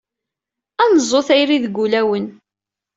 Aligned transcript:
Ad 0.83 0.89
neẓẓu 0.93 1.21
tayri 1.27 1.57
deg 1.63 1.75
wulawen. 1.77 2.25